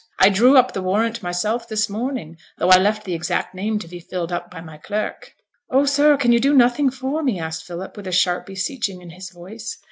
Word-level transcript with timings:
I 0.17 0.29
drew 0.29 0.57
up 0.57 0.73
the 0.73 0.81
warrant 0.81 1.21
myself 1.21 1.67
this 1.67 1.87
morning, 1.87 2.35
though 2.57 2.69
I 2.71 2.79
left 2.79 3.03
the 3.03 3.13
exact 3.13 3.53
name 3.53 3.77
to 3.77 3.87
be 3.87 3.99
filled 3.99 4.31
up 4.31 4.49
by 4.49 4.59
my 4.59 4.77
clerk.' 4.79 5.35
'Oh, 5.69 5.85
sir! 5.85 6.17
can 6.17 6.31
you 6.31 6.39
do 6.39 6.55
nothing 6.55 6.89
for 6.89 7.21
me?' 7.21 7.39
asked 7.39 7.63
Philip, 7.65 7.95
with 7.95 8.11
sharp 8.15 8.47
beseeching 8.47 8.99
in 9.03 9.11
his 9.11 9.29
voice. 9.29 9.77